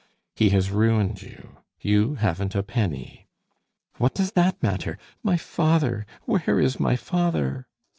"He 0.35 0.49
has 0.49 0.71
ruined 0.71 1.21
you, 1.21 1.57
you 1.79 2.15
haven't 2.15 2.55
a 2.55 2.63
penny." 2.63 3.27
"What 3.99 4.15
does 4.15 4.31
that 4.31 4.63
matter? 4.63 4.97
My 5.21 5.37
father! 5.37 6.07
Where 6.25 6.59
is 6.59 6.79
my 6.79 6.95
father?" 6.95 7.67